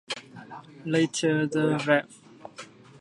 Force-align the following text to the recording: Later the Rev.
Later 0.83 1.45
the 1.45 1.79
Rev. 1.85 2.21